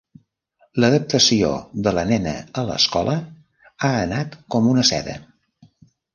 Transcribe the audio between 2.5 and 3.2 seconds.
a l'escola